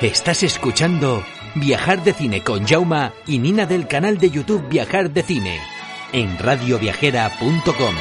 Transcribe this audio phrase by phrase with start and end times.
[0.00, 1.24] Estás escuchando
[1.54, 5.60] Viajar de Cine con Jauma y Nina del canal de YouTube Viajar de Cine
[6.12, 7.94] en radioviajera.com.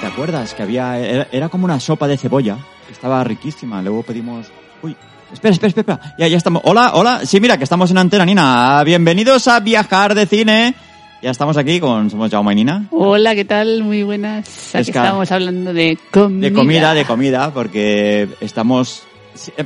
[0.00, 2.58] ¿Te acuerdas que había era, como una sopa de cebolla?
[2.90, 3.82] Estaba riquísima.
[3.82, 4.50] Luego pedimos
[4.82, 4.96] Uy,
[5.32, 6.14] espera, espera, espera.
[6.18, 6.62] Ya, ya estamos.
[6.64, 7.20] Hola, hola.
[7.24, 8.82] Sí, mira, que estamos en Antena Nina.
[8.84, 10.74] Bienvenidos a Viajar de Cine.
[11.22, 12.86] Ya estamos aquí con Somos Jaume y Nina.
[12.90, 13.82] Hola, ¿qué tal?
[13.82, 14.74] Muy buenas.
[14.74, 16.48] Aquí estamos hablando de comida.
[16.48, 19.02] De comida, de comida, porque estamos...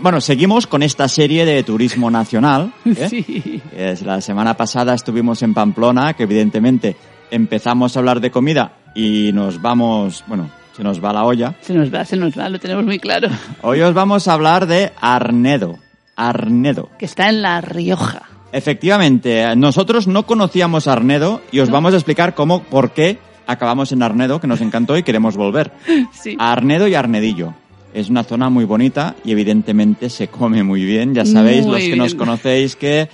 [0.00, 2.72] Bueno, seguimos con esta serie de turismo nacional.
[2.84, 3.08] ¿eh?
[3.08, 3.62] Sí.
[3.74, 6.96] Es, la semana pasada estuvimos en Pamplona, que evidentemente
[7.30, 11.54] empezamos a hablar de comida y nos vamos, bueno, se nos va la olla.
[11.60, 13.28] Se nos va, se nos va, lo tenemos muy claro.
[13.62, 15.78] Hoy os vamos a hablar de Arnedo.
[16.16, 16.90] Arnedo.
[16.98, 18.22] Que está en La Rioja.
[18.52, 24.02] Efectivamente, nosotros no conocíamos Arnedo y os vamos a explicar cómo, por qué acabamos en
[24.02, 25.72] Arnedo, que nos encantó y queremos volver.
[26.12, 26.36] Sí.
[26.38, 27.54] Arnedo y Arnedillo.
[27.92, 31.14] Es una zona muy bonita y evidentemente se come muy bien.
[31.14, 31.98] Ya sabéis, Muy los que bien.
[31.98, 33.08] nos conocéis, que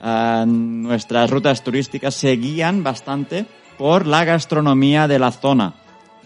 [0.00, 5.74] ah, nuestras rutas turísticas se guían bastante por la gastronomía de la zona.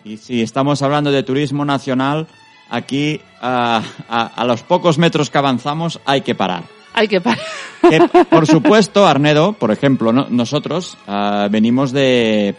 [0.04, 2.26] Y si estamos hablando de turismo nacional,
[2.70, 6.64] aquí a, a los pocos metros que avanzamos hay que parar.
[6.92, 7.40] Hay que parar.
[7.84, 12.54] Que, por supuesto, Arnedo, por ejemplo, no- nosotros ah, venimos de,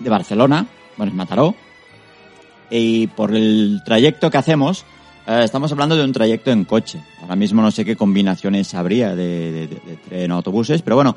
[0.00, 1.54] de Barcelona, bueno, es Mataró,
[2.68, 4.84] y por el trayecto que hacemos,
[5.28, 7.00] eh, estamos hablando de un trayecto en coche.
[7.22, 10.96] Ahora mismo no sé qué combinaciones habría de, de- de- de tren o autobuses, pero
[10.96, 11.14] bueno,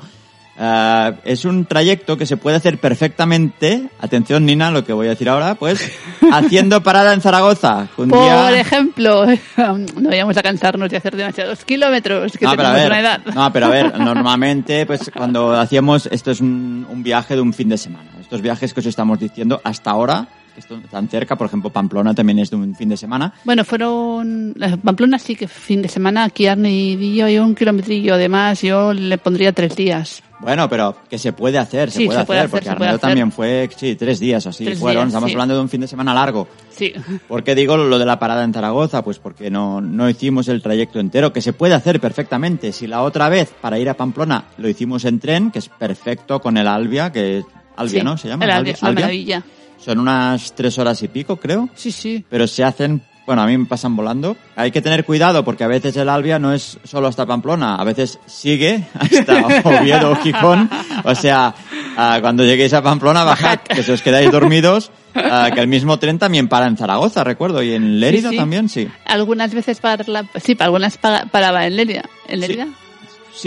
[0.58, 5.10] eh, es un trayecto que se puede hacer perfectamente, atención Nina, lo que voy a
[5.10, 5.90] decir ahora, pues
[6.32, 7.88] haciendo parada en Zaragoza.
[7.96, 9.24] un Por día- ejemplo,
[9.56, 13.20] no vayamos a cansarnos de hacer demasiados kilómetros, que no, tenemos ver, una edad.
[13.34, 17.52] no, pero a ver, normalmente, pues cuando hacíamos, esto es un, un viaje de un
[17.52, 18.10] fin de semana.
[18.20, 22.14] Estos viajes que os estamos diciendo hasta ahora, que están tan cerca, por ejemplo, Pamplona
[22.14, 23.32] también es de un fin de semana.
[23.44, 24.54] Bueno, fueron...
[24.84, 28.14] Pamplona sí que fin de semana, aquí Arnedillo y un kilometrillo.
[28.14, 30.22] Además, yo le pondría tres días.
[30.40, 32.98] Bueno, pero que se puede hacer, se Sí, puede se puede hacer, hacer, porque Arnedo
[32.98, 35.02] también fue, sí, tres días así Tres fueron.
[35.04, 35.34] días, Estamos sí.
[35.34, 36.46] hablando de un fin de semana largo.
[36.70, 36.92] Sí.
[37.28, 39.02] ¿Por qué digo lo de la parada en Zaragoza?
[39.02, 42.72] Pues porque no, no hicimos el trayecto entero, que se puede hacer perfectamente.
[42.72, 46.40] Si la otra vez, para ir a Pamplona, lo hicimos en tren, que es perfecto
[46.40, 47.42] con el Albia, que
[47.76, 48.16] Albia, Sí, ¿no?
[48.16, 48.44] Se llama.
[48.44, 49.00] el Albia, la Albia.
[49.06, 49.42] maravilla.
[49.78, 51.68] Son unas tres horas y pico, creo.
[51.74, 52.24] Sí, sí.
[52.28, 54.38] Pero se hacen, bueno, a mí me pasan volando.
[54.56, 57.84] Hay que tener cuidado porque a veces el Albia no es solo hasta Pamplona, a
[57.84, 60.70] veces sigue hasta Oviedo o Gijón.
[61.04, 61.54] O sea,
[61.98, 65.98] ah, cuando lleguéis a Pamplona, bajad, que si os quedáis dormidos, ah, que el mismo
[65.98, 68.36] tren también para en Zaragoza, recuerdo, y en Lérida sí.
[68.38, 68.88] también, sí.
[69.04, 70.02] Algunas veces para
[70.42, 72.04] sí, para algunas pa- paraba en Lérida.
[72.28, 72.64] ¿En Lérida?
[72.64, 72.72] Sí,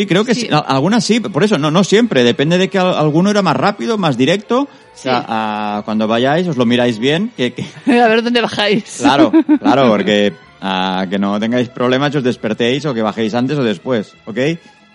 [0.08, 0.42] creo que sí.
[0.42, 0.48] Sí.
[0.52, 2.24] Al- Algunas sí, por eso, no, no siempre.
[2.24, 4.62] Depende de que al- alguno era más rápido, más directo.
[4.62, 5.26] O sea, Sí.
[5.30, 7.64] ah, cuando vayáis, os lo miráis bien, que, que,
[8.02, 8.98] A ver dónde bajáis.
[9.00, 13.64] Claro, claro, porque ah, que no tengáis problemas, os despertéis o que bajéis antes o
[13.64, 14.38] después, ¿ok?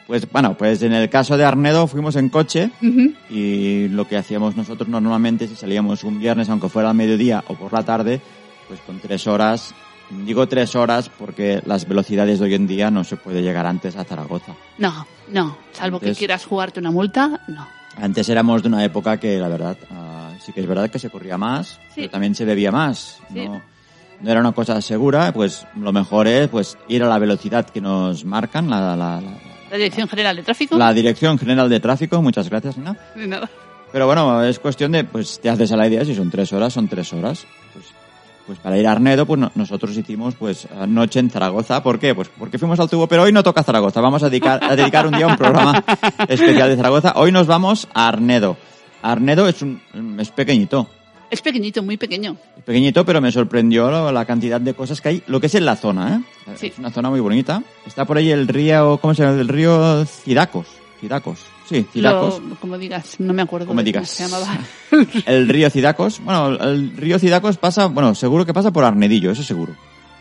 [0.06, 3.12] Pues bueno, pues en el caso de Arnedo fuimos en coche Ujú.
[3.28, 7.54] y lo que hacíamos nosotros normalmente si salíamos un viernes, aunque fuera al mediodía o
[7.54, 8.20] por la tarde,
[8.68, 9.74] pues con tres horas,
[10.10, 13.96] digo tres horas porque las velocidades de hoy en día no se puede llegar antes
[13.96, 14.54] a Zaragoza.
[14.78, 15.56] No, no.
[15.72, 17.66] Salvo que quieras jugarte una multa, no.
[18.00, 21.08] Antes éramos de una época que la verdad, ah, sí que es verdad que se
[21.10, 22.02] corría más, Sí.
[22.02, 23.18] pero también se bebía más.
[23.32, 23.46] Sí.
[23.48, 23.62] No,
[24.20, 27.80] no era una cosa segura, pues lo mejor es pues ir a la velocidad que
[27.80, 29.20] nos marcan, la, la, la,
[29.70, 30.76] La Dirección General de Tráfico.
[30.76, 32.20] la Dirección General de Tráfico.
[32.22, 32.96] Muchas gracias, Nina.
[33.16, 33.48] Ni nada.
[33.92, 36.72] Pero bueno, es cuestión de, pues te haces a la idea, si son tres horas,
[36.74, 37.46] son tres horas.
[38.46, 41.82] Pues, para ir a Arnedo, pues no- nosotros hicimos pues noche en Zaragoza.
[41.82, 42.14] ¿Por qué?
[42.14, 44.00] Pues porque fuimos al tubo, pero hoy no toca Zaragoza.
[44.00, 45.82] Vamos a dedicar, a dedicar un día a un programa
[46.28, 47.14] especial de Zaragoza.
[47.16, 48.56] Hoy nos vamos a Arnedo.
[49.02, 49.80] Arnedo es un,
[50.20, 50.88] es pequeñito.
[51.28, 52.36] Es pequeñito, muy pequeño.
[52.56, 55.22] Es pequeñito, pero me sorprendió lo- la cantidad de cosas que hay.
[55.26, 56.16] Lo que es en la zona,
[56.46, 56.54] ¿eh?
[56.56, 56.66] Sí.
[56.68, 57.64] Es una zona muy bonita.
[57.84, 59.40] Está por ahí el río, ¿cómo se llama?
[59.40, 60.66] El río Cidacos.
[61.00, 61.40] Cidacos.
[61.68, 62.40] Sí, Cidacos.
[62.42, 64.08] Lo- como digas, no me acuerdo Como digas.
[64.08, 64.56] se llamaba.
[65.26, 66.20] El río Cidacos.
[66.20, 69.74] Bueno, el río Cidacos pasa, bueno, seguro que pasa por Arnedillo, eso seguro.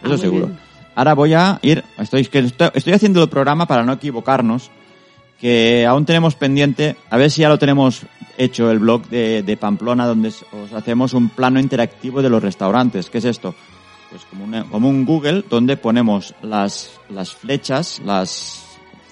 [0.03, 0.47] Ah, Eso seguro.
[0.47, 0.59] bien.
[0.95, 4.71] ahora voy a ir, estoy, estoy, estoy haciendo el programa para no equivocarnos,
[5.39, 8.01] que aún tenemos pendiente, a ver si ya lo tenemos
[8.37, 13.09] hecho el blog de, de Pamplona, donde os hacemos un plano interactivo de los restaurantes.
[13.09, 13.53] ¿Qué es esto?
[14.09, 18.63] Pues como, una- como un Google donde ponemos las, las flechas, las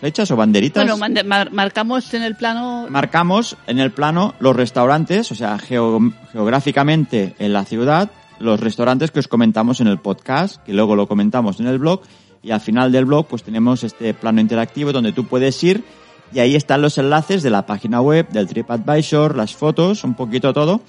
[0.03, 0.83] flechas o banderitas.
[0.83, 2.87] Bueno, mande- mar- marcamos en el plano...
[2.89, 9.11] marcamos en el plano los restaurantes, o sea, geo- geográficamente en la ciudad, los restaurantes
[9.11, 12.01] que os comentamos en el podcast, que luego lo comentamos en el blog,
[12.41, 15.85] y al final del blog pues tenemos este plano interactivo donde tú puedes ir
[16.33, 20.51] y ahí están los enlaces de la página web, del TripAdvisor, las fotos, un poquito
[20.53, 20.81] todo.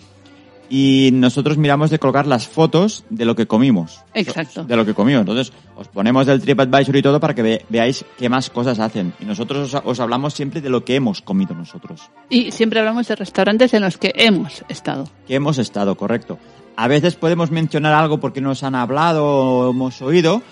[0.70, 4.00] Y nosotros miramos de colocar las fotos de lo que comimos.
[4.14, 4.64] Exacto.
[4.64, 5.20] De lo que comimos.
[5.20, 9.12] Entonces, os ponemos del TripAdvisor y todo para que ve- veáis qué más cosas hacen.
[9.20, 12.10] Y nosotros os, os hablamos siempre de lo que hemos comido nosotros.
[12.30, 15.06] Y siempre hablamos de restaurantes en los que hemos estado.
[15.26, 16.38] Que hemos estado, correcto.
[16.76, 20.42] A veces podemos mencionar algo porque nos han hablado o hemos oído,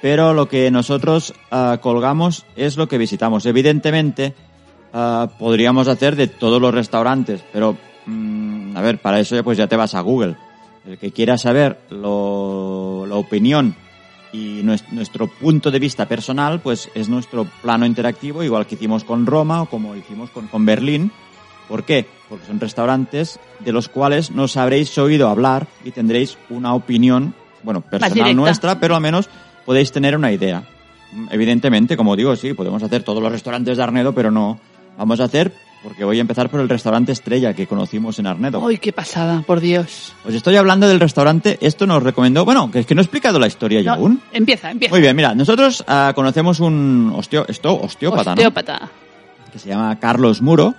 [0.00, 3.44] pero lo que nosotros ah, colgamos es lo que visitamos.
[3.44, 4.34] Evidentemente,
[4.94, 7.76] ah, podríamos hacer de todos los restaurantes, pero
[8.08, 10.36] mm, a ver, para eso ya pues ya te vas a Google.
[10.86, 13.74] El que quiera saber lo- la opinión
[14.32, 19.04] y nues- nuestro punto de vista personal, pues es nuestro plano interactivo, igual que hicimos
[19.04, 21.10] con Roma o como hicimos con, con Berlín.
[21.68, 22.06] ¿Por qué?
[22.28, 27.80] Porque son restaurantes de los cuales nos habréis oído hablar y tendréis una opinión, bueno,
[27.82, 29.28] personal nuestra, pero al menos
[29.66, 30.62] podéis tener una idea.
[31.12, 34.58] Mm, Evidentemente, como digo, sí, podemos hacer todos los restaurantes de Arnedo, pero no
[34.96, 35.52] vamos a hacer,
[35.82, 38.66] porque voy a empezar por el restaurante estrella que conocimos en Arnedo.
[38.66, 40.12] ¡Ay, qué pasada, por Dios!
[40.26, 43.38] Os estoy hablando del restaurante, esto nos recomendó, bueno, que es que no he explicado
[43.38, 44.20] la historia yo No, aún.
[44.32, 44.92] empieza, empieza.
[44.92, 48.40] Muy bien, mira, nosotros ah, conocemos un osteo, esto, osteópata, ¿no?
[48.40, 48.88] Osteópata.
[49.52, 50.74] que se llama Carlos Muro,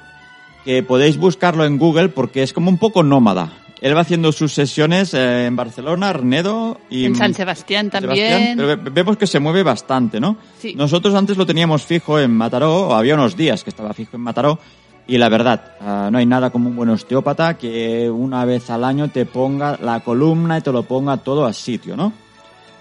[0.65, 3.53] que podéis buscarlo en Google porque es como un poco nómada.
[3.81, 8.17] Él va haciendo sus sesiones eh, en Barcelona, Arnedo y En San Sebastián también.
[8.27, 10.35] Sebastián, pero ve- vemos que se mueve bastante, ¿no?
[10.59, 10.75] Sí.
[10.75, 14.21] Nosotros antes lo teníamos fijo en Mataró, o había unos días que estaba fijo en
[14.21, 14.59] Mataró,
[15.09, 18.83] y la verdad, ah, no hay nada como un buen osteópata que una vez al
[18.83, 22.13] año te ponga la columna y te lo ponga todo a sitio, ¿no?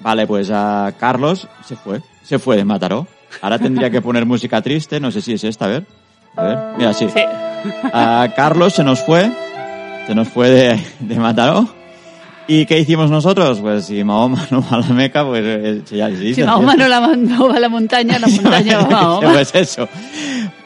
[0.00, 3.06] Vale, pues a Carlos se fue, se fue de Mataró.
[3.40, 5.86] Ahora tendría que poner música triste, no sé si es esta, a ver.
[6.36, 7.08] A ver, mira, sí.
[7.08, 7.20] Sí.
[7.92, 9.32] A Carlos se nos fue,
[10.06, 11.77] se nos fue de, de Mataró.
[12.50, 13.60] ¿Y qué hicimos nosotros?
[13.60, 16.34] Pues si Mahoma no va a la Meca, pues eh, ya dice.
[16.36, 19.32] Si Mahoma no, la mandó a la montaña, la montaña va a Mahoma.
[19.32, 19.86] Pues eso.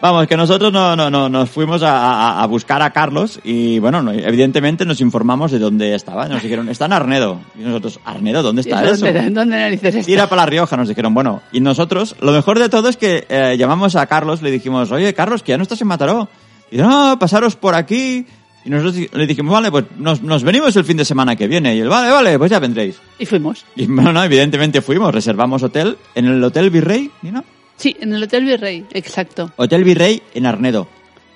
[0.01, 4.01] Vamos, que nosotros no, no, no, nos fuimos a, a- buscar a Carlos y bueno,
[4.03, 6.27] no- evidentemente nos informamos de dónde estaba.
[6.29, 7.41] Nos dijeron, está en Arnedo.
[7.59, 8.43] Y nosotros, ¿Arnedo?
[8.45, 9.05] ¿Dónde está eso?
[9.07, 10.07] ¿Dónde, ¿Dónde narices está?
[10.07, 13.27] Tira para La Rioja, nos dijeron, bueno, y nosotros, lo mejor de todo es que
[13.29, 16.29] eh, llamamos a Carlos, le dijimos, oye, Carlos, que ya no estás en Mataró.
[16.71, 18.25] Y dice, no, pasaros por aquí.
[18.65, 21.75] Y nosotros le dijimos, vale, pues nos, nos venimos el fin de semana que viene.
[21.75, 22.97] Y él, vale, vale, pues ya vendréis.
[23.19, 23.65] Y fuimos.
[23.75, 27.45] Y bueno, no, evidentemente fuimos, reservamos hotel en el Hotel Virrey, ¿no?
[27.77, 29.51] Sí, en el Hotel Virrey, exacto.
[29.57, 30.87] Hotel Virrey en Arnedo.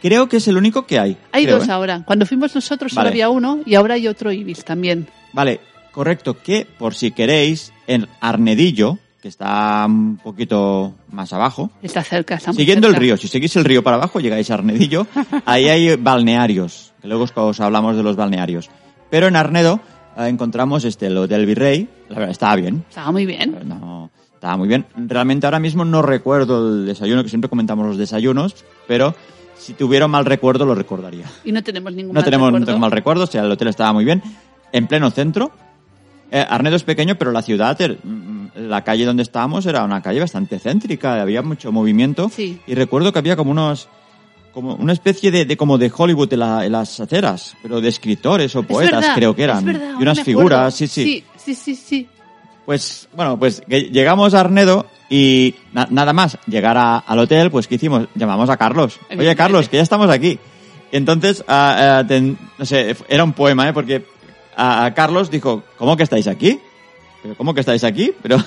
[0.00, 1.16] Creo que es el único que hay.
[1.32, 1.72] Hay creo, dos ¿eh?
[1.72, 2.02] ahora.
[2.06, 5.08] Cuando fuimos nosotros solo había uno y ahora hay otro Ibis también.
[5.32, 12.04] Vale, correcto, que por si queréis, en Arnedillo, que está un poquito más abajo, Está
[12.04, 15.06] cerca, está muy Siguiendo el río, si seguís el río para abajo llegáis a Arnedillo,
[15.44, 18.70] ahí hay balnearios, que luego os, os hablamos de los balnearios.
[19.10, 19.80] Pero en Arnedo
[20.16, 23.56] eh, encontramos este, el Hotel Virrey, la verdad estaba bien, Estaba muy bien.
[23.64, 24.86] no, estaba muy bien.
[24.96, 29.14] Realmente ahora mismo no recuerdo el desayuno, que siempre comentamos los desayunos, pero
[29.58, 31.26] si tuviera un mal recuerdo lo recordaría.
[31.44, 32.66] Y no tenemos ningún No mal tenemos, no recuerdo.
[32.66, 34.22] tengo mal recuerdo, o sea, el hotel estaba muy bien,
[34.72, 35.50] en pleno centro.
[36.30, 40.02] Eh, Arnedo es pequeño, pero la ciudad, el- mm, la calle donde estábamos era una
[40.02, 42.28] calle bastante céntrica, había mucho movimiento.
[42.30, 42.60] Sí.
[42.66, 43.88] Y recuerdo que había como unos,
[44.56, 47.90] como una especie de, de como de Hollywood en, la- en las aceras, pero de
[47.90, 49.58] escritores o Es poetas verdad, creo que eran.
[49.58, 52.08] es verdad, y unas figuras, sí, sí, Sí, sí, sí, sí.
[52.64, 57.66] Pues, bueno, pues llegamos a Arnedo y na- nada más llegar a- al hotel, pues
[57.68, 58.08] ¿qué hicimos?
[58.14, 58.98] Llamamos a Carlos.
[59.10, 59.36] Oye.
[59.36, 60.38] Carlos, que ya estamos aquí.
[60.90, 63.74] Entonces, ah, ten- no sé, era un poema, ¿eh?
[63.74, 64.06] Porque
[64.56, 66.58] a, a Carlos dijo, ¿cómo que estáis aquí?
[67.22, 68.12] ¿Pero cómo que estáis aquí?
[68.22, 68.38] Pero...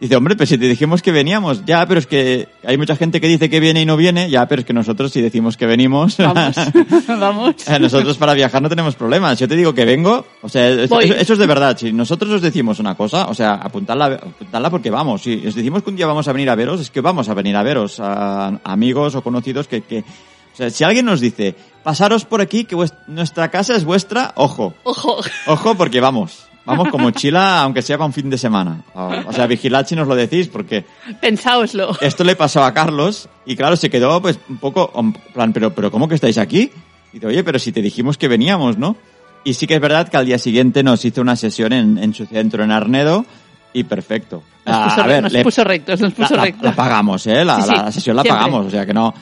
[0.00, 3.20] Dice, hombre, pues si te dijimos que veníamos, ya, pero es que hay mucha gente
[3.20, 5.66] que dice que viene y no viene, ya, pero es que nosotros si decimos que
[5.66, 6.56] venimos, Vamos,
[7.06, 7.54] vamos.
[7.78, 9.38] Nosotros para viajar no tenemos problemas.
[9.38, 11.76] Yo te digo que vengo, o sea, eso, eso es de verdad.
[11.76, 15.20] Si nosotros os decimos una cosa, o sea, apuntadla, apuntadla porque vamos.
[15.20, 17.34] Si os decimos que un día vamos a venir a veros, es que vamos a
[17.34, 21.54] venir a veros, a amigos o conocidos que, que o sea, si alguien nos dice,
[21.82, 22.76] pasaros por aquí, que
[23.06, 25.20] nuestra casa es vuestra, ojo, Ojo.
[25.46, 26.49] ojo porque vamos.
[26.66, 28.82] Vamos con mochila, aunque sea para un fin de semana.
[28.94, 30.84] O, o sea, vigilad si nos lo decís, porque
[31.20, 31.96] Pensáoslo.
[32.00, 35.72] esto le pasó a Carlos y claro, se quedó pues un poco, en plan, pero,
[35.74, 36.70] pero ¿cómo que estáis aquí?
[37.12, 38.96] Y dice, oye, pero si te dijimos que veníamos, ¿no?
[39.42, 42.14] Y sí que es verdad que al día siguiente nos hizo una sesión en, en
[42.14, 43.24] su centro en Arnedo
[43.72, 44.42] y perfecto.
[44.66, 46.62] Nos Ah, puso, a ver, nos le- puso rectos, nos puso la- rectos.
[46.64, 47.44] la pagamos, ¿eh?
[47.44, 48.38] La, Sí, sí, la sesión la siempre.
[48.44, 49.14] pagamos, o sea que no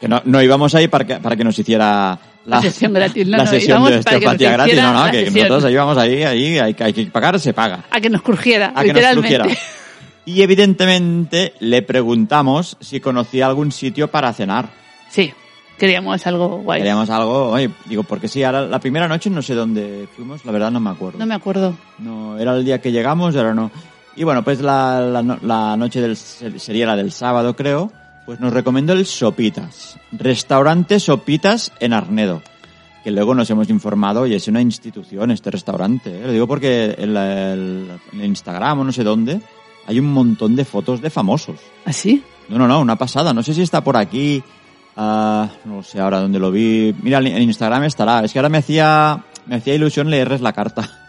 [0.00, 3.26] que no, no íbamos ahí para que, para que nos hiciera la, La sesión gratis,
[3.26, 5.48] no, la no, sesión íbamos de para que osteopatía gratis, no, no, que sesión.
[5.48, 7.84] nosotros íbamos ahí, ahí hay, que- hay que pagar, se paga.
[7.90, 9.36] A que nos crujiera, A que nos literalmente.
[9.38, 9.60] crujiera.
[10.24, 14.70] Y evidentemente le preguntamos si conocía algún sitio para cenar.
[15.10, 15.32] Sí,
[15.78, 16.80] queríamos algo guay.
[16.80, 20.52] Queríamos algo, oye, digo, porque sí, ahora la primera noche no sé dónde fuimos, la
[20.52, 21.18] verdad no me acuerdo.
[21.18, 21.76] No me acuerdo.
[21.98, 23.70] No, era el día que llegamos, ahora no.
[24.14, 27.90] Y bueno, pues la, la, no- la noche del, sería la del sábado, creo,
[28.26, 29.98] pues nos recomendó el Sopitas.
[30.12, 32.42] Restaurante Sopitas en Arnedo.
[33.04, 36.10] Que luego nos hemos informado y es una institución este restaurante.
[36.10, 36.22] ¿eh?
[36.26, 39.40] Lo digo porque en, la- el- en Instagram o no sé dónde
[39.86, 41.58] hay un montón de fotos de famosos.
[41.84, 42.22] ¿Así?
[42.48, 43.32] No, no, no, una pasada.
[43.34, 44.42] No sé si está por aquí.
[44.96, 46.94] ah, no sé ahora dónde lo vi.
[47.02, 48.24] Mira, en Instagram estará.
[48.24, 51.01] Es que ahora me hacía, me hacía ilusión leerles la carta.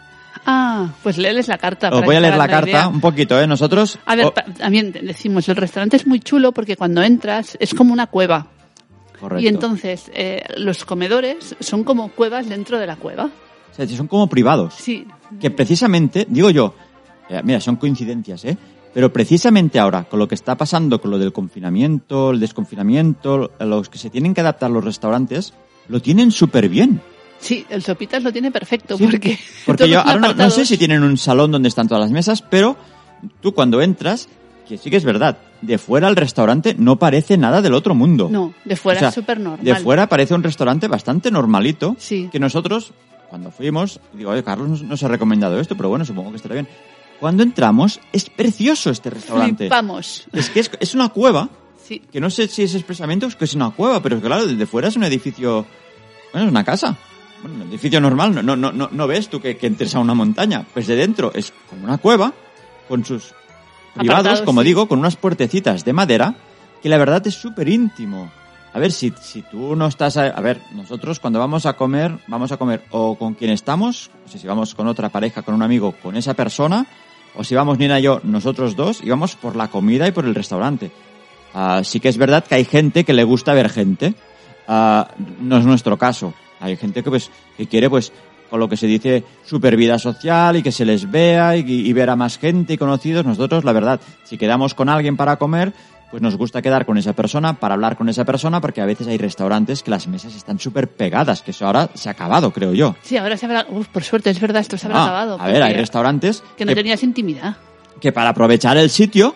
[0.46, 1.90] Ah, pues léeles la carta.
[1.90, 2.88] Os voy a leer la carta idea.
[2.88, 3.46] un poquito, ¿eh?
[3.46, 3.98] Nosotros...
[4.04, 7.92] A ver, oh, también decimos, el restaurante es muy chulo porque cuando entras es como
[7.92, 8.46] una cueva.
[9.18, 9.42] correcto.
[9.42, 13.30] Y entonces eh, los comedores son como cuevas dentro de la cueva.
[13.72, 14.74] O sea, son como privados.
[14.74, 15.06] Sí,
[15.40, 16.74] Que precisamente, digo yo,
[17.28, 18.56] eh, mira, son coincidencias, ¿eh?
[18.92, 23.88] Pero precisamente ahora, con lo que está pasando, con lo del confinamiento, el desconfinamiento, los
[23.88, 25.52] que se tienen que adaptar los restaurantes,
[25.88, 27.00] lo tienen súper bien.
[27.44, 29.38] Sí, el Sopitas lo tiene perfecto Sí, porque...
[29.66, 32.42] Porque yo ahora no, no sé si tienen un salón donde están todas las mesas,
[32.42, 32.76] pero
[33.40, 34.28] tú cuando entras,
[34.68, 38.28] que sí que es verdad, de fuera al restaurante no parece nada del otro mundo.
[38.30, 39.64] No, de fuera O sea, es súper normal.
[39.64, 41.96] De fuera parece un restaurante bastante normalito.
[41.98, 42.28] Sí.
[42.30, 42.92] Que nosotros,
[43.28, 46.68] cuando fuimos, digo, oye, Carlos nos, ha recomendado esto, pero bueno, supongo que estará bien.
[47.20, 49.64] Cuando entramos, es precioso este restaurante.
[49.64, 50.26] Flipamos.
[50.32, 51.48] Es que es, es una cueva,
[51.84, 54.88] Sí, que no sé si es expresamente que es una cueva, pero claro, desde fuera
[54.88, 55.66] es un edificio,
[56.32, 56.96] bueno, es una casa.
[57.44, 60.14] Bueno, un edificio normal, no, no, no, no, ves tú que, que entres a una
[60.14, 60.64] montaña.
[60.72, 62.32] Pues de dentro es como una cueva,
[62.88, 63.34] con sus
[63.92, 64.68] privados, Apartados, como sí.
[64.68, 66.36] digo, con unas puertecitas de madera,
[66.82, 68.32] que la verdad es súper íntimo.
[68.72, 70.16] A ver, si, si tú no estás...
[70.16, 74.10] A, a ver, nosotros cuando vamos a comer, vamos a comer o con quien estamos,
[74.24, 76.86] o sea, si vamos con otra pareja, con un amigo, con esa persona,
[77.34, 80.24] o si vamos Nina y yo, nosotros dos, y vamos por la comida y por
[80.24, 80.90] el restaurante.
[81.52, 84.14] Ah, sí que es verdad que hay gente que le gusta ver gente.
[84.66, 85.10] Ah,
[85.40, 86.32] no es nuestro caso.
[86.60, 88.12] Hay gente que pues que quiere pues
[88.50, 91.92] con lo que se dice super vida social y que se les vea y, y
[91.92, 93.24] ver a más gente y conocidos.
[93.26, 95.72] Nosotros, la verdad, si quedamos con alguien para comer,
[96.10, 99.08] pues nos gusta quedar con esa persona para hablar con esa persona porque a veces
[99.08, 102.72] hay restaurantes que las mesas están súper pegadas, que eso ahora se ha acabado, creo
[102.72, 102.94] yo.
[103.02, 103.66] sí, ahora se habrá...
[103.68, 105.38] Uf, por suerte, es verdad, esto se habrá Ah, acabado.
[105.40, 107.56] a ver, hay restaurantes Que no que- tenías intimidad.
[108.00, 109.34] que para aprovechar el sitio,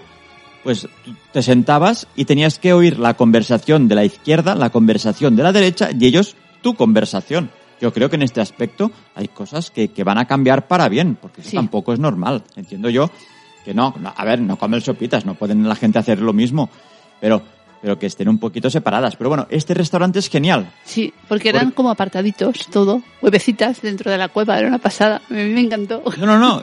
[0.63, 0.87] pues
[1.33, 5.51] te sentabas y tenías que oír la conversación de la izquierda, la conversación de la
[5.53, 7.51] derecha y ellos tu conversación.
[7.81, 11.17] Yo creo que en este aspecto hay cosas que, que van a cambiar para bien,
[11.21, 11.57] porque eso Sí.
[11.57, 12.43] tampoco es normal.
[12.57, 13.11] Entiendo yo
[13.65, 16.71] que no, a ver, no comen sopitas, no pueden la gente hacer lo mismo,
[17.21, 17.43] pero,
[17.83, 19.15] pero que estén un poquito separadas.
[19.17, 20.73] Pero bueno, este restaurante es genial.
[20.85, 25.21] Sí, porque eran como apartaditos, todo, huevecitas dentro de la cueva, era una pasada.
[25.31, 26.03] A mí me encantó.
[26.19, 26.63] No, no, no,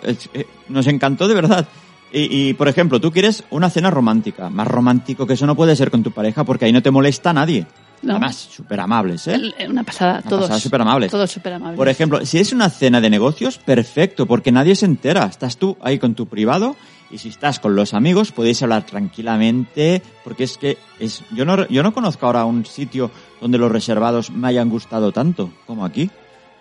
[0.67, 1.65] nos encantó de verdad.
[2.11, 4.49] Y, y, por ejemplo, tú quieres una cena romántica.
[4.49, 7.31] Más romántico que eso no puede ser con tu pareja porque ahí no te molesta
[7.33, 7.67] nadie.
[8.05, 8.12] No.
[8.13, 9.33] Además, súper amables, ¿eh?
[9.33, 10.62] El- Una pasada, Una todos.
[10.62, 11.12] súper amables.
[11.12, 11.77] Todos súper amables.
[11.77, 15.25] Por ejemplo, si es una cena de negocios, perfecto, porque nadie se entera.
[15.25, 16.75] Estás tú ahí con tu privado
[17.12, 21.67] y si estás con los amigos podéis hablar tranquilamente, porque es que es yo no
[21.67, 26.09] yo no conozco ahora un sitio donde los reservados me hayan gustado tanto como aquí.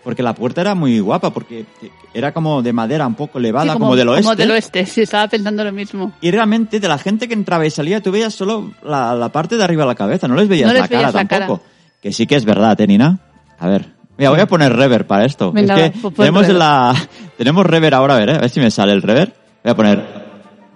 [0.04, 1.64] Porque la puerta era muy guapa, porque
[2.12, 4.24] era como de madera un poco elevada, Sí, como, del oeste.
[4.24, 6.12] Como del oeste, sí, estaba pensando lo mismo.
[6.20, 9.56] Y realmente de la gente que entraba y salía, tú veías solo la, la parte
[9.56, 11.62] de arriba de la cabeza, no les veías No les la cara tampoco.
[12.02, 13.18] Que sí que es verdad, ¿eh, Nina?
[13.58, 13.94] A ver.
[14.18, 15.50] Mira, voy a poner rever para esto.
[15.52, 16.56] Venga, es que pues tenemos rever.
[16.56, 16.94] la
[17.38, 18.34] tenemos rever ahora, a ver, ¿eh?
[18.34, 19.34] a ver si me sale el rever.
[19.64, 20.04] Voy a poner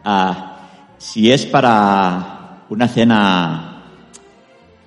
[0.05, 0.57] ah,
[0.97, 3.78] si es para una cena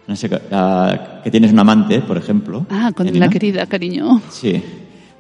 [0.08, 2.66] no sé, ah, que tienes un amante, por ejemplo.
[2.70, 4.22] Ah, con ¿eh, la querida, cariño.
[4.30, 4.62] Sí.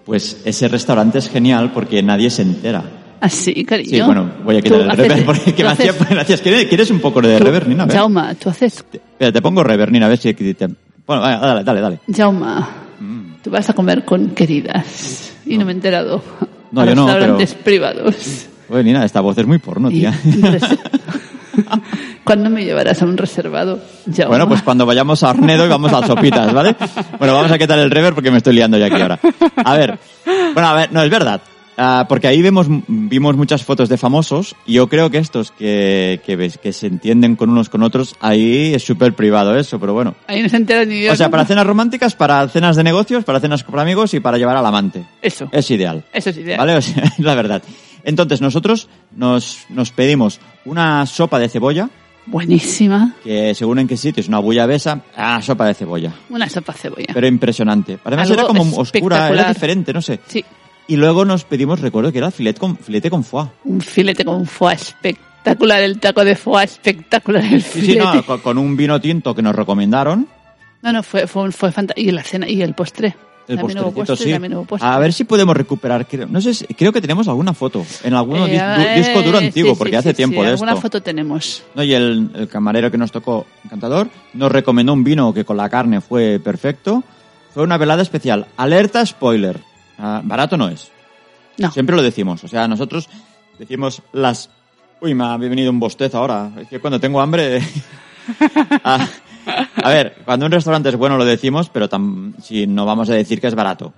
[0.05, 2.83] Pues ese restaurante es genial porque nadie se entera.
[3.21, 3.89] Ah, sí, cariño.
[3.89, 6.41] Sí, bueno, voy a quitar el haces- rever porque tú me hacía gracias.
[6.41, 7.87] ¿Quieres, un poco de tú- rever, Nina?
[7.87, 8.83] Jauma, tú haces...
[8.89, 10.67] Te- Espera, te pongo rever, Nina, a ver si te...
[11.05, 11.99] Bueno, dale, dale, dale.
[12.13, 12.67] Jauma,
[12.99, 13.41] Mm.
[13.43, 15.33] tú vas a comer con queridas.
[15.45, 16.21] Y no, me he enterado.
[16.71, 18.47] No, A yo no, restaurantes privados.
[18.69, 20.13] Oye, Nina, esta voz es muy porno, tía.
[22.23, 23.79] ¿Cuándo me llevarás a un reservado?
[24.05, 24.29] Jauma?
[24.29, 26.75] Bueno, pues cuando vayamos a Arnedo y vamos al Sopitas, ¿vale?
[27.19, 29.19] Bueno, vamos a quitar el rever porque me estoy liando ya aquí ahora.
[29.63, 29.99] A ver,
[30.53, 31.41] bueno, a ver, no, es verdad.
[31.77, 36.21] Ah, porque ahí vemos, vimos muchas fotos de famosos y yo creo que estos que,
[36.25, 39.93] que, ves, que se entienden con unos con otros, ahí es súper privado eso, pero
[39.93, 40.13] bueno.
[40.27, 41.13] Ahí no se entera ni Dios.
[41.13, 44.37] O sea, para cenas románticas, para cenas de negocios, para cenas con amigos y para
[44.37, 45.05] llevar al amante.
[45.21, 45.49] Eso.
[45.51, 46.03] Es ideal.
[46.13, 46.59] Eso es ideal.
[46.59, 46.75] ¿Vale?
[46.75, 47.63] O sea, es la verdad.
[48.03, 51.89] Entonces, nosotros nos, nos pedimos una sopa de cebolla,
[52.25, 53.15] Buenísima.
[53.23, 56.13] que según en qué sitio es una bullabesa, ah, sopa de cebolla.
[56.29, 57.07] Una sopa cebolla.
[57.13, 57.97] Pero impresionante.
[58.03, 60.19] Además Algo era como oscura, era diferente, no sé.
[60.27, 60.45] Sí,
[60.87, 63.47] Y luego nos pedimos, recuerdo que era filet con, filete con foie.
[63.65, 68.03] un filete con foie espectacular, el taco de foie espectacular, el Sí, sí, filete.
[68.17, 70.27] no, con, con un vino tinto que nos recomendaron.
[70.83, 72.07] No, no, fue, fue, fue fantástico.
[72.07, 73.15] Y la cena, y el postre.
[73.47, 74.31] El también hubo postre, sí.
[74.31, 74.87] también hubo postre.
[74.89, 76.07] A ver si podemos recuperar.
[76.07, 79.21] Creo, no sé, si- creo que tenemos alguna foto en algún Eh, dis- du- disco
[79.23, 80.81] duro antiguo, sí, porque sí, hace tiempo sí, de alguna esto.
[80.81, 81.63] foto tenemos.
[81.75, 85.57] No, y el, el camarero que nos tocó, encantador, nos recomendó un vino que con
[85.57, 87.03] la carne fue perfecto.
[87.53, 88.47] Fue una velada especial.
[88.55, 89.59] Alerta spoiler.
[89.99, 90.89] Ah, barato no es.
[91.57, 91.69] No.
[91.71, 92.43] Siempre lo decimos.
[92.43, 93.09] O sea, nosotros
[93.59, 94.49] decimos las...
[95.01, 96.51] Uy, me ha venido un bostezo ahora.
[96.61, 97.59] Es que cuando tengo hambre...
[98.83, 99.07] Ah,
[99.75, 103.13] a ver, cuando un restaurante es bueno lo decimos, pero tam- si no vamos a
[103.13, 103.93] decir que es barato.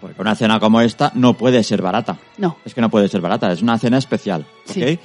[0.00, 2.16] Porque una cena como esta no puede ser barata.
[2.36, 2.56] No.
[2.64, 4.44] Es que no puede ser barata, es una cena especial.
[4.64, 4.98] Sí.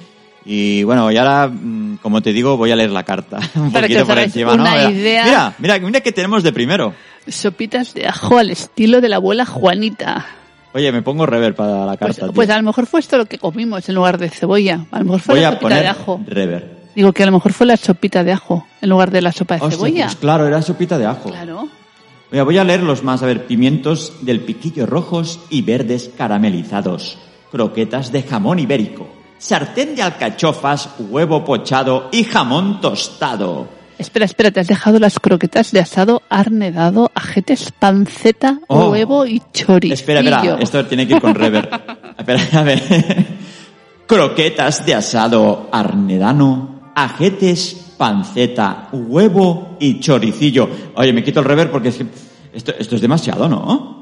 [0.46, 3.38] Y bueno, y ahora, mm, como te digo, voy a leer la carta.
[3.56, 4.70] Un Para poquito por encima, una ¿no?
[4.70, 5.24] Mira, idea.
[5.24, 6.94] Mira, mira, mira que tenemos de primero.
[7.26, 10.26] Sopitas de ajo al estilo de la abuela Juanita.
[10.74, 12.26] Oye, me pongo rever para la Pues, carta.
[12.26, 12.32] tío.
[12.32, 14.84] pues a lo mejor fue esto lo que comimos en lugar de cebolla.
[14.90, 16.20] A lo mejor fue Voy la a poner de ajo.
[16.26, 16.73] rever.
[16.94, 19.56] Digo que a lo mejor fue la sopita de ajo en lugar de la sopa
[19.56, 20.04] de Hostia, cebolla.
[20.06, 21.30] pues claro, era sopita de ajo.
[21.30, 21.68] Claro.
[22.30, 23.22] Mira, voy a leer los más.
[23.22, 27.18] A ver, pimientos del piquillo rojos y verdes caramelizados.
[27.50, 29.08] Croquetas de jamón ibérico.
[29.38, 33.68] Sartén de alcachofas, huevo pochado y jamón tostado.
[33.98, 38.90] Espera, espera, te has dejado las croquetas de asado arnedado, ajetes, panceta, Oh.
[38.90, 39.94] huevo y choricillo.
[39.94, 41.68] Espera, espera, esto tiene que ir con rever.
[42.18, 42.82] espera, a ver.
[44.06, 50.68] Croquetas de asado arnedano, ajetes, panceta, huevo y choricillo.
[50.94, 52.06] Oye, me quito el rever porque es que
[52.52, 53.93] esto, esto es demasiado, ¿no?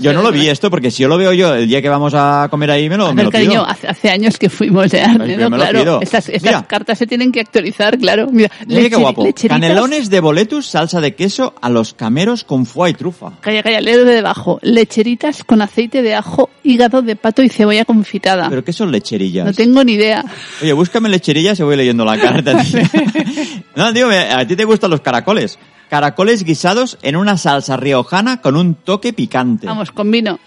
[0.00, 2.12] Yo- no lo vi esto porque si yo lo veo yo el día que vamos
[2.14, 3.40] a comer ahí me lo, A me lo pido.
[3.40, 6.00] cariño, hace, hace años que fuimos de me lo claro.
[6.00, 8.28] Estas, estas cartas se tienen que actualizar, claro.
[8.30, 9.24] Mira, Mira qué guapo.
[9.24, 13.32] lecheritas- Canelones de boletus, salsa de queso a los cameros con foie y trufa.
[13.40, 14.58] Calla, calla, leo de debajo.
[14.62, 18.48] Lecheritas con aceite de ajo, hígado de pato y cebolla confitada.
[18.48, 19.44] ¿Pero qué son lecherillas?
[19.46, 20.24] No tengo ni idea.
[20.62, 22.62] Oye, búscame lecherillas y voy leyendo la carta.
[23.76, 25.58] no, digo, a ti te gustan los caracoles.
[25.88, 29.66] Caracoles guisados en una salsa riojana con un toque picante.
[29.66, 30.38] Vamos, con vino.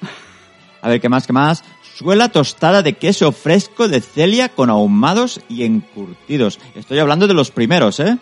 [0.82, 1.64] A ver, ¿qué más, qué más?
[1.96, 6.60] Suela tostada de queso fresco de Celia con ahumados y encurtidos.
[6.76, 8.18] Estoy hablando de los primeros, ¿eh?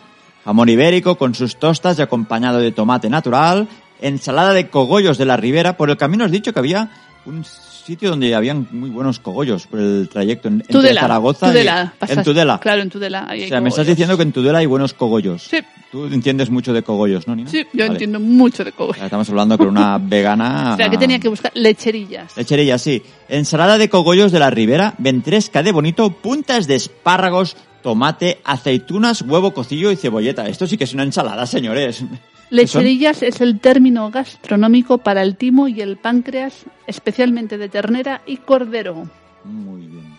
[0.46, 3.68] Jamón ibérico con sus tostas y acompañado de tomate natural.
[4.00, 5.78] Ensalada de cogollos de la ribera.
[5.78, 9.80] Por el camino has dicho que había un sitio donde habían muy buenos cogollos por
[9.80, 11.02] el trayecto en, entre Tudela.
[11.02, 11.82] Zaragoza y- Tudela.
[11.82, 12.60] en pasas- Tudela.
[12.60, 13.24] Claro, en Tudela.
[13.24, 13.88] O sea, me estás cogollos.
[13.88, 15.44] diciendo que en Tudela hay buenos cogollos.
[15.44, 15.58] Sí.
[15.92, 17.50] Tú entiendes mucho de cogollos, ¿no, Nina?
[17.50, 17.92] Sí, yo Vale.
[17.94, 19.02] entiendo mucho de cogollos.
[19.04, 20.74] Estamos hablando con una vegana.
[20.74, 22.36] O sea, que tenía que buscar lecherillas.
[22.36, 23.02] Lecherilla, sí.
[23.30, 29.54] Ensalada de cogollos de la ribera, ventresca de bonito, puntas de espárragos, tomate, aceitunas, huevo
[29.54, 30.50] cocido y cebolleta.
[30.50, 32.04] Esto sí que es una ensalada, señores.
[32.50, 38.38] Lecherillas es el término gastronómico para el timo y el páncreas, especialmente de ternera y
[38.38, 39.08] cordero.
[39.44, 40.16] Muy bien.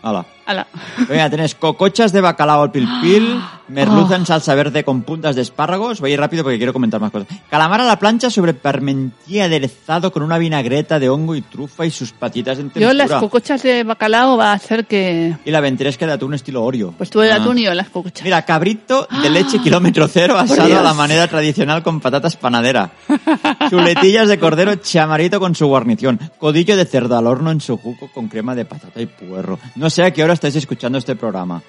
[0.00, 0.24] Hala.
[0.46, 0.66] Ala.
[1.08, 4.16] Venga, tenés cocochas de bacalao al pilpil, merluza Oh.
[4.16, 6.00] en salsa verde con puntas de espárragos.
[6.00, 7.26] Voy a ir rápido porque quiero comentar más cosas.
[7.50, 11.90] Calamar a la plancha sobre parmentí aderezado con una vinagreta de hongo y trufa y
[11.90, 12.92] sus patitas en Yo tempura.
[12.94, 15.36] las cocochas de bacalao va a hacer que...
[15.44, 16.92] Y la ventresca de atún estilo Oreo.
[16.96, 17.36] Pues tú el Ah.
[17.36, 18.22] atún y yo las cocochas.
[18.24, 22.92] Mira, cabrito de leche kilómetro cero asado a la manera tradicional con patatas panadera.
[23.70, 26.20] Chuletillas de cordero chamarito con su guarnición.
[26.38, 29.58] Codillo de cerdo al horno en su jugo con crema de patata y puerro.
[29.74, 31.62] No sé a qué hora estáis escuchando este programa.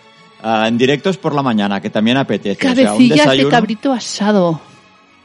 [0.43, 2.59] Ah, en directos por la mañana, que también apetece.
[2.69, 3.49] O sea, un Cabecillas de desayuno.
[3.49, 4.61] cabrito asado.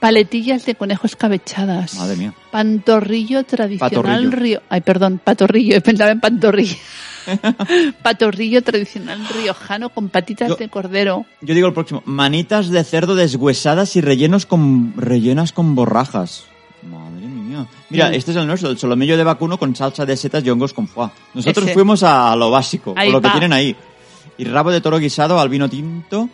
[0.00, 1.94] Paletillas de conejo escabechadas.
[1.94, 2.34] Madre mía.
[2.50, 4.30] Pantorrillo tradicional Patorrillo.
[4.30, 4.62] río.
[4.68, 5.80] Ay, perdón, patorrillo.
[5.84, 6.74] Pensaba en pantorrillo.
[8.02, 11.24] patorrillo tradicional riojano con patitas Yo- de cordero.
[11.40, 12.02] Yo digo el próximo.
[12.04, 16.44] Manitas de cerdo deshuesadas y rellenos con, rellenas con borrajas.
[17.90, 20.72] Mira, este es el nuestro, el solomillo de vacuno con salsa de setas y hongos
[20.72, 21.10] con foie.
[21.34, 21.74] Nosotros Ese.
[21.74, 23.32] fuimos a lo básico, Ahí con lo que va.
[23.32, 23.76] tienen ahí.
[24.38, 26.28] Y rabo de toro guisado al vino tinto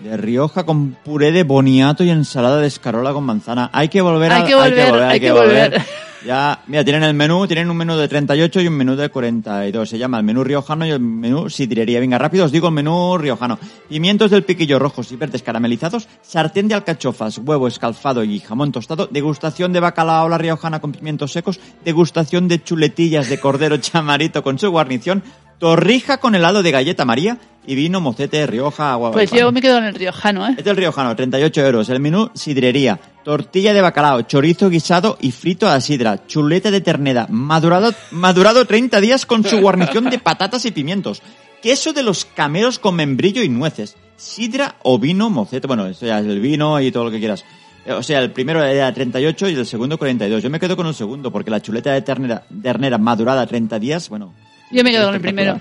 [0.00, 3.70] de Rioja con puré de boniato y ensalada de escarola con manzana.
[3.72, 4.36] Hay que volver a...
[4.36, 5.82] Hay que volver, hay que volver.
[6.24, 9.88] Ya, mira, tienen el menú, tienen un menú de 38 y un menú de 42.
[9.88, 12.00] Se llama el menú riojano y el menú sidrería.
[12.00, 13.58] Venga, rápido os digo el menú riojano.
[13.88, 19.06] Pimientos del piquillo rojos y verdes caramelizados, sartén de alcachofas, huevo escalfado y jamón tostado,
[19.06, 24.58] degustación de bacalao la riojana con pimientos secos, degustación de chuletillas de cordero chamarito con
[24.58, 25.22] su guarnición,
[25.58, 29.12] Torrija con helado de galleta María y vino, mocete, Rioja, agua.
[29.12, 30.50] Pues yo me quedo en el riojano, ¿eh?
[30.50, 31.88] Este es el riojano, 38 euros.
[31.88, 33.00] El menú, sidrería.
[33.24, 36.26] Tortilla de bacalao, chorizo guisado y frito a la sidra.
[36.26, 41.22] Chuleta de ternera, madurado, madurado 30 días con su guarnición de patatas y pimientos.
[41.62, 43.96] Queso de los cameros con membrillo y nueces.
[44.16, 45.66] Sidra o vino, mocete.
[45.66, 47.44] Bueno, esto ya es el vino y todo lo que quieras.
[47.86, 50.42] Eh, O sea, el primero era 38 y el segundo 42.
[50.42, 54.10] Yo me quedo con el segundo porque la chuleta de ternera, ternera madurada 30 días,
[54.10, 54.34] bueno,
[54.70, 55.60] Yo me quedo con el primero.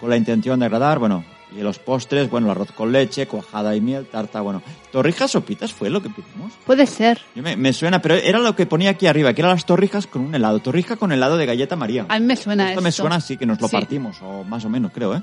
[0.00, 3.80] Con la intención de agradar, bueno, y los postres, bueno, arroz con leche, cuajada y
[3.80, 4.62] miel, tarta, bueno.
[4.90, 6.52] Torrijas sopitas fue lo que pedimos.
[6.64, 7.20] Puede ser.
[7.34, 10.06] Yo me, me suena, pero era lo que ponía aquí arriba, que eran las torrijas
[10.06, 10.58] con un helado.
[10.60, 12.06] Torrija con helado de galleta María.
[12.08, 13.02] A mí me suena Esto me esto.
[13.02, 13.76] suena así, que nos lo Sí.
[13.76, 15.22] partimos, o más o menos, creo, ¿eh?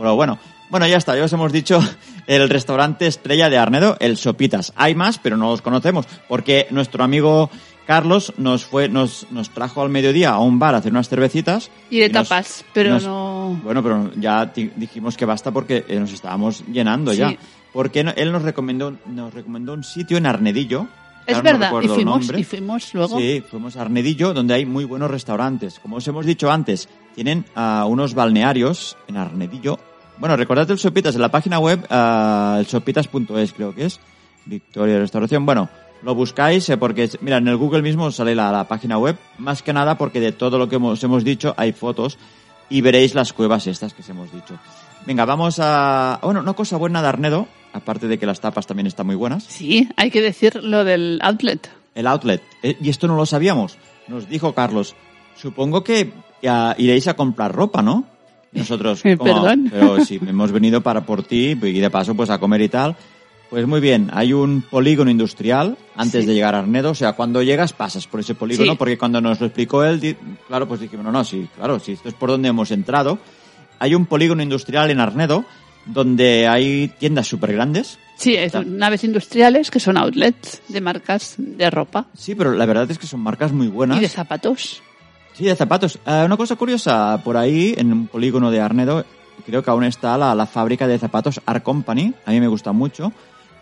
[0.00, 0.38] Pero bueno,
[0.70, 1.78] bueno, ya está, ya os hemos dicho
[2.26, 4.72] el restaurante estrella de Arnedo, el Sopitas.
[4.76, 7.50] Hay más, pero no los conocemos, porque nuestro amigo
[7.86, 11.70] Carlos nos fue, nos, nos trajo al mediodía a un bar a hacer unas cervecitas.
[11.90, 13.60] Y de tapas, pero nos- no...
[13.64, 17.30] Bueno, pero ya di- dijimos que basta porque eh, nos estábamos llenando ya.
[17.30, 17.38] Sí.
[17.72, 20.86] Porque no- él nos recomendó, nos recomendó un sitio en Arnedillo.
[21.26, 23.18] Es ahora no verdad, y fuimos, y fuimos luego.
[23.18, 25.78] Sí, fuimos a Arnedillo, donde hay muy buenos restaurantes.
[25.78, 29.78] Como os hemos dicho antes, tienen ah, unos balnearios en Arnedillo.
[30.18, 34.00] Bueno, recordad el Sopitas en la página web, ah, el sopitas.es creo que es.
[34.44, 35.46] Victoria Restauración.
[35.46, 35.68] Bueno,
[36.02, 39.16] lo buscáis eh, porque, mira, en el Google mismo sale la, la página web.
[39.38, 42.18] Más que nada porque de todo lo que hemos, hemos dicho hay fotos
[42.68, 44.58] y veréis las cuevas estas que os hemos dicho.
[45.06, 46.18] Venga, vamos a...
[46.22, 49.44] Bueno, una cosa buena de Arnedo, aparte de que las tapas también están muy buenas.
[49.44, 51.68] Sí, hay que decir lo del outlet.
[51.94, 52.42] El outlet.
[52.62, 53.76] Eh, y esto no lo sabíamos.
[54.08, 54.94] Nos dijo Carlos.
[55.36, 58.04] Supongo que ya iréis a comprar ropa, ¿no?
[58.52, 59.00] Nosotros.
[59.02, 59.68] Perdón.
[59.70, 62.96] Pero sí, hemos venido para por ti y de paso pues a comer y tal.
[63.48, 66.26] Pues muy bien, hay un polígono industrial antes Sí.
[66.28, 66.90] de llegar a Arnedo.
[66.90, 68.78] O sea, cuando llegas pasas por ese polígono Sí.
[68.78, 72.08] porque cuando nos lo explicó él, claro, pues dijimos, no, no, sí, claro, sí, esto
[72.08, 73.18] es por donde hemos entrado.
[73.80, 75.44] Hay un polígono industrial en Arnedo
[75.86, 77.98] donde hay tiendas súper grandes.
[78.16, 82.90] Sí, es naves industriales que son outlets de marcas de ropa Sí, pero la verdad
[82.90, 83.96] es que son marcas muy buenas.
[83.96, 84.82] y de zapatos.
[85.32, 85.98] Sí, de zapatos.
[86.06, 89.04] Eh, una cosa curiosa, por ahí, en un polígono de Arnedo,
[89.46, 92.12] creo que aún está la, la fábrica de zapatos Art Company.
[92.26, 93.10] A mí me gusta mucho.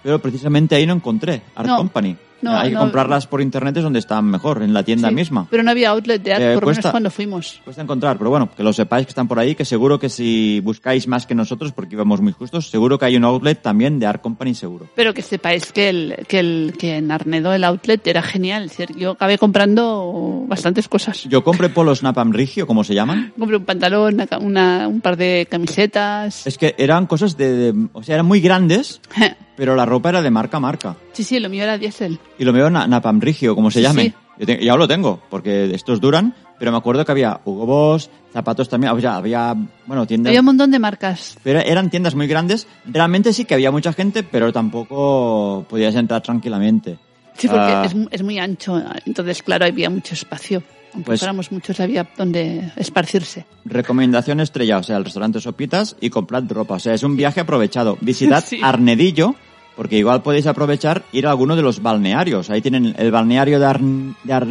[0.03, 2.17] Pero precisamente ahí no encontré Art No, Company.
[2.43, 2.81] No, Hay que no.
[2.81, 5.47] comprarlas por internet es donde están mejor, en la tienda Sí, misma.
[5.51, 7.61] Pero no había outlet de art, Eh, por lo cuesta- menos cuando fuimos.
[7.65, 10.61] Cuesta encontrar, pero bueno, que lo sepáis que están por ahí, que seguro que si
[10.61, 14.07] buscáis más que nosotros, porque íbamos muy justos, seguro que hay un outlet también de
[14.07, 14.89] Art Company seguro.
[14.95, 18.71] Pero que sepáis que el, que el que en Arnedo el outlet era genial.
[18.97, 21.25] Yo acabé comprando bastantes cosas.
[21.25, 23.33] Yo compré polos Napam Rigio, como se llaman.
[23.39, 26.47] Compré un pantalón, una- un par de camisetas.
[26.47, 29.01] Es que eran cosas de, de- o sea, eran muy grandes,
[29.57, 30.97] pero la ropa era de marca a marca.
[31.19, 32.21] Sí, sí, lo mío era diésel.
[32.39, 34.03] Y lo veo na- Napam Rigio, como se Sí, llame.
[34.05, 34.15] sí.
[34.39, 38.09] Yo te- ya lo tengo, porque estos duran, pero me acuerdo que había Hugo Boss,
[38.33, 39.53] zapatos también, o sea, había,
[39.85, 40.31] bueno, tiendas...
[40.31, 41.37] Había un montón de marcas.
[41.43, 42.69] Pero eran tiendas muy grandes.
[42.85, 46.99] Realmente sí que había mucha gente, pero tampoco podías entrar tranquilamente.
[47.37, 48.81] Sí, porque Ah, es, es muy ancho.
[49.07, 50.63] Entonces, claro, había mucho espacio.
[50.95, 53.45] Aunque Pues- fuéramos muchos, había donde esparcirse.
[53.65, 56.75] Recomendación estrella, o sea, el restaurante Sopitas y comprad ropa.
[56.75, 57.99] O sea, es un viaje aprovechado.
[58.01, 58.61] Visitad Sí.
[58.63, 59.35] Arnedillo,
[59.79, 62.51] porque igual podéis aprovechar ir a alguno de los balnearios.
[62.51, 64.47] Ahí tienen el balneario de, Arn- de Ar-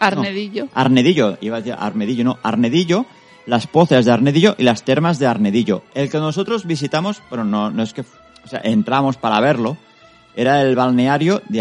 [0.00, 0.66] Arnedillo.
[0.74, 3.06] Arnedillo, iba a decir Armedillo, no, Arnedillo,
[3.46, 5.82] las pozas de Arnedillo y las termas de Arnedillo.
[5.94, 9.76] El que nosotros visitamos, bueno, no, no es que, o sea, entramos para verlo,
[10.34, 11.60] era el balneario de,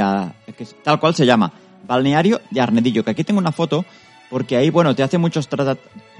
[0.57, 1.51] que tal cual se llama,
[1.87, 3.85] balneario de Arnedillo, que aquí tengo una foto,
[4.31, 5.47] porque ahí, bueno, te hace muchos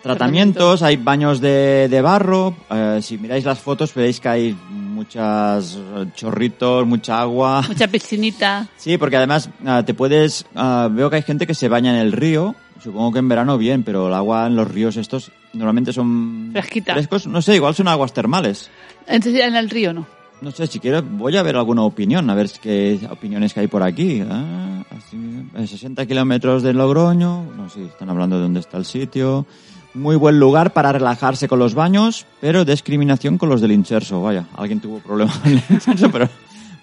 [0.06, 5.78] tratamientos, hay baños de, de barro, eh, si miráis las fotos veréis que hay muchas
[5.78, 7.64] eh, chorritos, mucha agua.
[7.68, 8.68] Mucha piscinita.
[8.78, 10.46] Sí, porque además ah, te puedes...
[10.56, 12.56] ah, veo que hay gente que se baña en el río.
[12.84, 16.50] Supongo que en verano bien, pero el agua en los ríos estos normalmente son...
[16.52, 16.94] Fresquita.
[16.94, 17.26] Frescos.
[17.26, 18.70] No sé, igual son aguas termales.
[19.08, 20.06] Entonces, en el río no.
[20.42, 23.68] No sé, si quieres voy a ver alguna opinión, a ver qué opiniones que hay
[23.68, 24.22] por aquí.
[24.30, 25.18] Ah, así,
[25.56, 27.46] eh, 60 kilómetros de Logroño.
[27.58, 29.48] No sé, están hablando de dónde está el sitio.
[29.96, 34.22] Muy buen lugar para relajarse con los baños, pero discriminación con los del inserso.
[34.22, 36.30] Vaya, alguien tuvo problemas con el inserso, pero...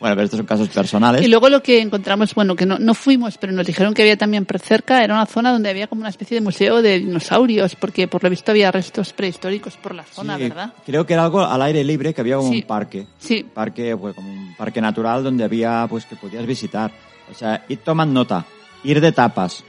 [0.00, 1.22] Bueno, pero estos son casos personales.
[1.22, 4.16] Y luego lo que encontramos, bueno, que no, no fuimos, pero nos dijeron que había
[4.16, 8.08] también cerca, era una zona donde había como una especie de museo de dinosaurios, porque
[8.08, 10.72] por lo visto había restos prehistóricos por la zona, Sí, ¿verdad?
[10.84, 12.56] Creo que era algo al aire libre, que había como Sí.
[12.56, 13.06] un parque.
[13.20, 16.90] Sí, Parque, pues como un parque natural donde había, pues que podías visitar.
[17.30, 18.44] O sea, y toman nota.
[18.82, 19.62] Ir de tapas.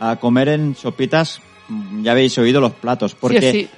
[0.00, 1.40] A comer en sopitas,
[2.02, 3.14] ya habéis oído los platos.
[3.14, 3.68] Porque sí sí.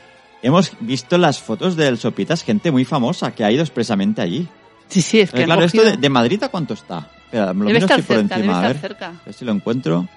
[0.43, 4.47] hemos visto en las fotos del sopitas gente muy famosa que ha ido expresamente allí.
[4.89, 7.11] Sí, sí, es que claro, esto cogido- de, de Madrid a cuánto está?
[7.25, 8.81] Espera, me lo Debe miro estar por cerca, encima, debe a estar ver.
[8.81, 9.09] cerca.
[9.09, 10.09] A ver si lo encuentro.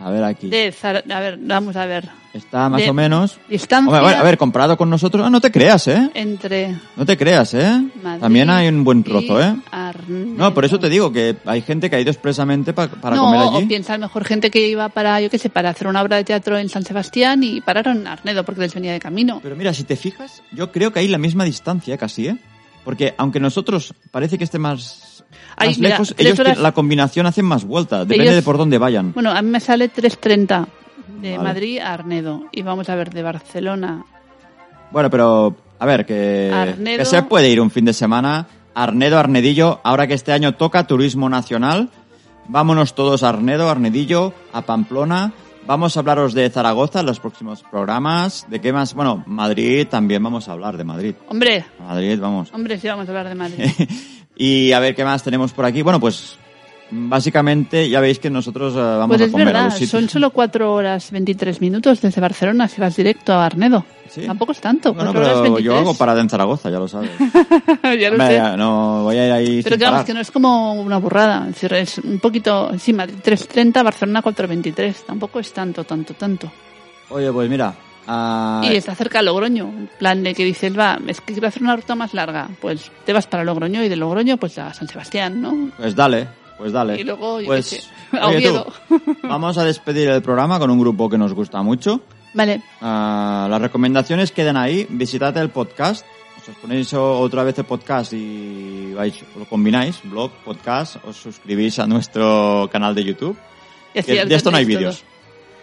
[0.00, 0.48] A ver aquí.
[0.48, 2.08] De Zara- a ver, vamos a ver.
[2.32, 3.38] Está más de o menos...
[3.48, 5.24] Distancia Hombre, a ver, a ver, comparado con nosotros...
[5.26, 6.10] Ah, no te creas, ¿eh?
[6.14, 7.82] entre No te creas, ¿eh?
[8.02, 9.56] Madrid También hay un buen trozo, y ¿eh?
[9.72, 10.34] Arnedo.
[10.36, 13.24] No, por eso te digo que hay gente que ha ido expresamente pa- para no,
[13.24, 13.66] comer o allí.
[13.66, 16.16] piensa a lo mejor gente que iba para, yo qué sé, para hacer una obra
[16.16, 19.40] de teatro en San Sebastián y pararon en Arnedo porque les venía de camino.
[19.42, 22.36] Pero mira, si te fijas, yo creo que hay la misma distancia casi, ¿eh?
[22.88, 25.22] Porque aunque nosotros parece que esté más,
[25.58, 28.06] Ay, más mira, lejos, ellos horas- la combinación hacen más vuelta.
[28.06, 29.12] Depende Ellos- de por dónde vayan.
[29.12, 30.66] Bueno, a mí me sale 3.30
[31.20, 31.42] de Vale.
[31.50, 32.44] Madrid a Arnedo.
[32.50, 34.06] Y vamos a ver, de Barcelona.
[34.90, 37.00] Bueno, pero a ver, que, Arnedo.
[37.00, 38.46] que se puede ir un fin de semana.
[38.74, 41.90] Arnedo, Arnedillo, ahora que este año toca turismo nacional,
[42.48, 45.34] vámonos todos a Arnedo, Arnedillo, a Pamplona.
[45.68, 48.46] Vamos a hablaros de Zaragoza en los próximos programas.
[48.48, 48.94] ¿De qué más?
[48.94, 51.14] Bueno, Madrid también vamos a hablar de Madrid.
[51.28, 52.50] Hombre, Madrid, vamos.
[52.54, 53.70] hombre, sí vamos a hablar de Madrid.
[54.34, 55.82] y a ver qué más tenemos por aquí.
[55.82, 56.38] Bueno, pues
[56.90, 59.90] básicamente ya veis que nosotros eh, vamos Pues a es comer a verdad, los sitios.
[59.90, 63.84] son solo 4 horas 23 minutos desde Barcelona si vas directo a Arnedo.
[64.08, 64.22] Sí.
[64.26, 65.64] Tampoco es tanto, Bueno, 4 horas pero 23.
[65.64, 67.10] yo hago parada en Zaragoza, ya lo sabes.
[67.20, 68.34] ya lo Hombre, sé.
[68.36, 70.06] ya, no voy a ir ahí Pero digamos parar.
[70.06, 71.40] que no es como una burrada.
[71.48, 72.70] Es decir, es un poquito.
[72.94, 74.94] Madrid 3.30, Barcelona 4.23.
[75.06, 76.50] Tampoco es tanto, tanto, tanto.
[77.10, 77.74] Oye, pues mira,
[78.06, 79.70] ah, Y está cerca de Logroño.
[79.98, 82.48] Plan de que dices, va, es que quiero hacer una ruta más larga.
[82.62, 85.70] Pues te vas para Logroño y de Logroño, pues a San Sebastián, ¿no?
[85.76, 87.00] pues dale, pues dale.
[87.00, 88.30] Y luego, yo pues, qué sé, a
[88.88, 92.02] tú, vamos a despedir el programa con un grupo que nos gusta mucho.
[92.34, 94.86] Vale, Ah, las recomendaciones quedan ahí.
[94.90, 96.04] Visitad el podcast.
[96.48, 101.86] Os ponéis otra vez el podcast y vais, lo combináis, blog, podcast, os suscribís a
[101.86, 103.36] nuestro canal de YouTube.
[103.92, 105.04] Que de esto no hay vídeos.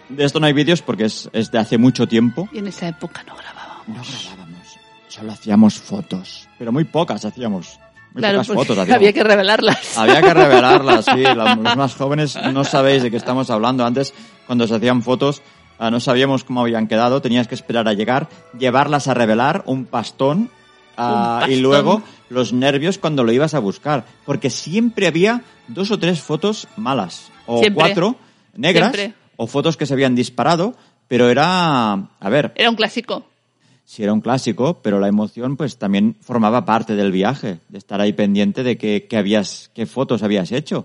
[0.08, 2.48] De esto no hay vídeos porque es, es de hace mucho tiempo.
[2.52, 3.88] Y en esa época no grabábamos.
[3.88, 4.76] No grabábamos,
[5.08, 6.48] solo hacíamos fotos.
[6.56, 7.80] Pero muy pocas hacíamos.
[8.16, 8.96] Claro, pocas porque fotos hacíamos.
[8.96, 9.98] había que revelarlas.
[9.98, 11.22] Había que revelarlas, sí.
[11.34, 13.84] Los más jóvenes no sabéis de qué estamos hablando.
[13.84, 14.14] Antes,
[14.46, 15.42] cuando se hacían fotos,
[15.78, 17.20] ah, no sabíamos cómo habían quedado.
[17.22, 20.50] Tenías que esperar a llegar, llevarlas a revelar, un pastón,
[20.96, 24.04] ah, y luego los nervios cuando lo ibas a buscar.
[24.24, 27.30] Porque siempre había dos o tres fotos malas.
[27.46, 27.84] O Siempre.
[27.84, 28.16] cuatro
[28.56, 28.92] negras.
[28.94, 29.18] Siempre.
[29.36, 30.74] O fotos que se habían disparado.
[31.08, 33.24] Pero era, a ver, Era un clásico.
[33.86, 38.00] Sí era un clásico, pero la emoción pues también formaba parte del viaje, de estar
[38.02, 40.84] ahí pendiente de qué, qué habías, qué fotos habías hecho.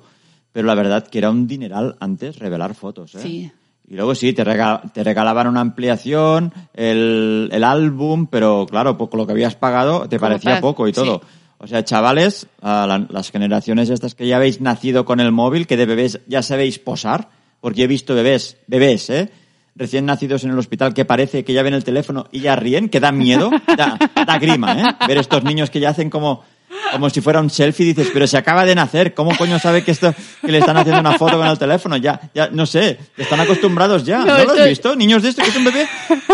[0.53, 3.19] Pero la verdad que era un dineral antes revelar fotos, ¿eh?
[3.21, 3.51] Sí.
[3.89, 9.25] Y luego sí, te, te regalaban una ampliación, el, el álbum, pero claro, por lo
[9.25, 11.19] que habías pagado te Como parecía para- poco y todo.
[11.19, 11.27] sí.
[11.63, 15.67] O sea, chavales, a la- las generaciones estas que ya habéis nacido con el móvil,
[15.67, 19.29] que de bebés ya sabéis posar, porque he visto bebés, bebés, ¿eh?
[19.75, 22.89] Recién nacidos en el hospital que parece que ya ven el teléfono y ya ríen,
[22.89, 25.05] que da miedo, da, da grima, ¿eh?
[25.07, 26.43] Ver estos niños que ya hacen como,
[26.91, 29.91] como si fuera un selfie, dices, pero se acaba de nacer, ¿cómo coño sabe que
[29.91, 31.95] esto, que le están haciendo una foto con el teléfono?
[31.97, 34.95] Ya, ya, no sé, están acostumbrados ya, No, ¿no, lo has visto?
[34.95, 35.88] Niños de esto que es un bebé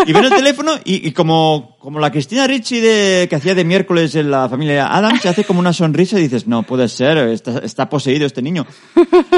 [0.04, 3.64] y ven el teléfono y, y como, como la Cristina Ricci de, que hacía de
[3.64, 7.16] miércoles en la familia Adams, se hace como una sonrisa y dices, no puede ser,
[7.16, 8.66] está, está poseído este niño.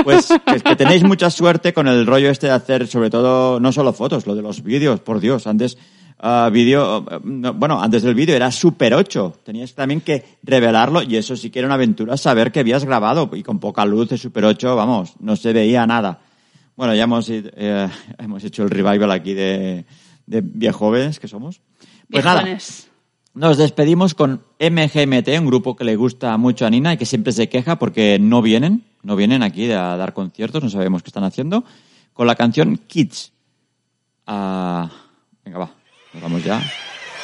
[0.03, 3.71] Pues que, que tenéis mucha suerte con el rollo este de hacer, sobre todo, no
[3.71, 5.79] solo fotos, lo de los vídeos, por Dios, antes,
[6.19, 11.05] ah, vídeo, ah, no, bueno, antes del vídeo era Super 8, tenías también que revelarlo
[11.05, 14.09] y eso sí que era una aventura saber que habías grabado y con poca luz
[14.09, 16.19] de Super 8, vamos, no se veía nada.
[16.75, 19.85] Bueno, ya hemos, eh, hemos hecho el revival aquí de,
[20.27, 21.61] de viejoves que somos.
[22.11, 22.45] Pues nada,
[23.35, 27.33] nos despedimos con MGMT, un grupo que le gusta mucho a Nina y que siempre
[27.33, 31.25] se queja porque no vienen, no vienen aquí a dar conciertos, no sabemos qué están
[31.25, 31.65] haciendo,
[32.13, 33.33] con la canción Kids.
[34.27, 34.91] Ah,
[35.45, 35.71] venga, va,
[36.13, 36.61] nos vamos ya.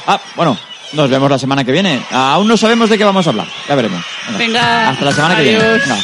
[0.06, 0.56] Ah, bueno,
[0.92, 2.00] nos vemos la semana que viene.
[2.12, 4.04] Ah, aún no sabemos de qué vamos a hablar, ya veremos.
[4.38, 5.58] Venga, hasta la semana que viene.
[5.58, 5.98] Venga.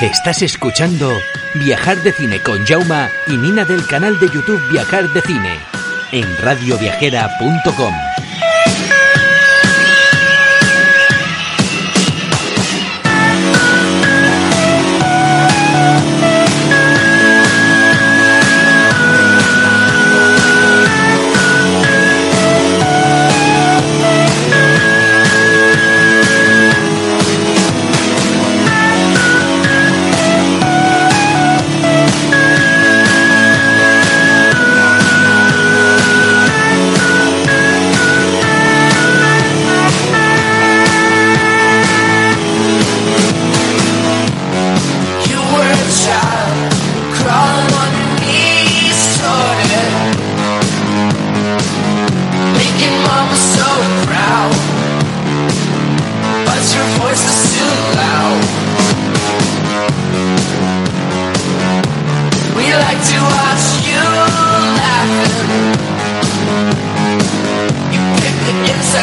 [0.00, 1.10] Estás escuchando
[1.54, 5.77] Viajar de Cine con Jauma y Nina del canal de YouTube Viajar de Cine
[6.12, 8.07] en radioviajera.com.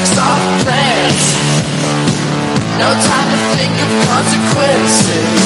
[0.06, 1.24] soft plans.
[2.78, 5.45] No time to think of consequences.